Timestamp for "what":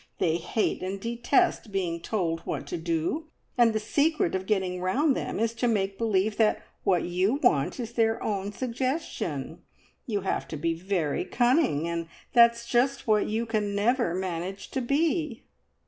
2.39-2.65, 6.83-7.03, 13.05-13.27